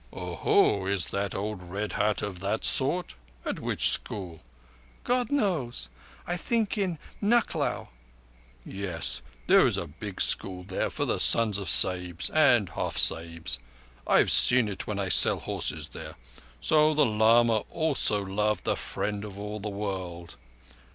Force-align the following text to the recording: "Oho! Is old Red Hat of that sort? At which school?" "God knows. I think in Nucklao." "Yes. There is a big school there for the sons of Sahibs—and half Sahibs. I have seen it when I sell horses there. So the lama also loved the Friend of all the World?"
"Oho! 0.11 0.87
Is 0.87 1.13
old 1.13 1.61
Red 1.61 1.91
Hat 1.91 2.23
of 2.23 2.39
that 2.39 2.65
sort? 2.65 3.13
At 3.45 3.59
which 3.59 3.91
school?" 3.91 4.41
"God 5.03 5.31
knows. 5.31 5.89
I 6.25 6.37
think 6.37 6.75
in 6.75 6.97
Nucklao." 7.21 7.89
"Yes. 8.65 9.21
There 9.45 9.67
is 9.67 9.77
a 9.77 9.85
big 9.85 10.19
school 10.19 10.63
there 10.63 10.89
for 10.89 11.05
the 11.05 11.19
sons 11.19 11.59
of 11.59 11.69
Sahibs—and 11.69 12.69
half 12.69 12.97
Sahibs. 12.97 13.59
I 14.07 14.17
have 14.17 14.31
seen 14.31 14.67
it 14.67 14.87
when 14.87 14.97
I 14.97 15.07
sell 15.09 15.37
horses 15.37 15.89
there. 15.89 16.15
So 16.59 16.95
the 16.95 17.05
lama 17.05 17.57
also 17.69 18.25
loved 18.25 18.63
the 18.63 18.75
Friend 18.75 19.23
of 19.23 19.39
all 19.39 19.59
the 19.59 19.69
World?" 19.69 20.35